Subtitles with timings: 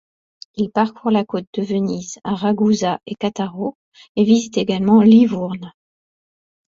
[0.55, 3.77] Il parcourt la côte de Venise à Ragusa et Cattaro
[4.15, 5.71] et visite également Livourne.